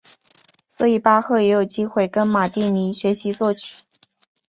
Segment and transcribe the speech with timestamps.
[0.67, 3.83] 所以巴赫也有机会跟马蒂尼学习作曲。